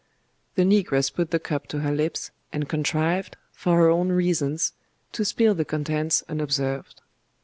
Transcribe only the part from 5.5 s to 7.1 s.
the contents unobserved.